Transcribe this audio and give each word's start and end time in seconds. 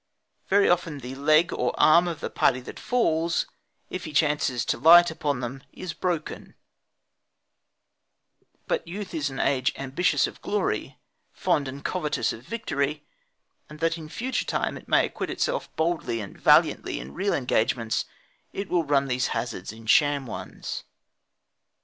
Very 0.47 0.67
often 0.67 0.97
the 1.01 1.13
leg 1.13 1.53
or 1.53 1.73
the 1.73 1.77
arm 1.77 2.07
of 2.07 2.21
the 2.21 2.31
party 2.31 2.59
that 2.61 2.79
falls, 2.79 3.45
if 3.91 4.05
he 4.05 4.13
chances 4.13 4.65
to 4.65 4.79
light 4.79 5.11
upon 5.11 5.41
them, 5.41 5.61
is 5.71 5.93
broken; 5.93 6.55
but 8.65 8.87
youth 8.87 9.13
is 9.13 9.29
an 9.29 9.39
age 9.39 9.71
ambitious 9.75 10.25
of 10.25 10.41
glory, 10.41 10.97
fond 11.31 11.67
and 11.67 11.85
covetous 11.85 12.33
of 12.33 12.41
victory, 12.41 13.05
and 13.69 13.79
that 13.79 13.95
in 13.95 14.09
future 14.09 14.45
time 14.45 14.75
it 14.75 14.87
may 14.87 15.05
acquit 15.05 15.29
itself 15.29 15.69
boldly 15.75 16.19
and 16.19 16.35
valiantly 16.35 16.99
in 16.99 17.13
real 17.13 17.35
engagements, 17.35 18.05
it 18.53 18.69
will 18.69 18.83
run 18.83 19.07
these 19.07 19.27
hazards 19.37 19.71
in 19.71 19.85
sham 19.85 20.25
ones. 20.25 20.83